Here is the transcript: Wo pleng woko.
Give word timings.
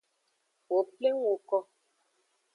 Wo 0.69 0.79
pleng 0.93 1.17
woko. 1.25 1.57